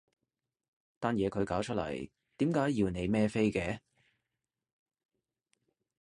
[0.99, 3.79] 單嘢佢搞出嚟，點解要你孭飛嘅？